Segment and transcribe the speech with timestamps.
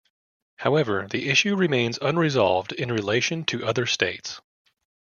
[0.55, 4.41] However, the issue remains unresolved in relation to other states.